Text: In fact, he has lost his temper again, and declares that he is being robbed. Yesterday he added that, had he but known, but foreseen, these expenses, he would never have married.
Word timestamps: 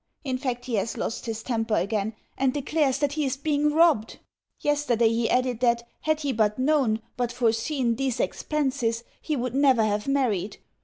In 0.23 0.39
fact, 0.39 0.65
he 0.65 0.77
has 0.77 0.97
lost 0.97 1.27
his 1.27 1.43
temper 1.43 1.75
again, 1.75 2.15
and 2.35 2.51
declares 2.55 2.97
that 2.97 3.11
he 3.13 3.23
is 3.23 3.37
being 3.37 3.71
robbed. 3.71 4.17
Yesterday 4.59 5.09
he 5.09 5.29
added 5.29 5.59
that, 5.59 5.87
had 5.99 6.21
he 6.21 6.31
but 6.33 6.57
known, 6.57 7.03
but 7.17 7.31
foreseen, 7.31 7.97
these 7.97 8.19
expenses, 8.19 9.03
he 9.21 9.35
would 9.35 9.53
never 9.53 9.83
have 9.83 10.07
married. 10.07 10.57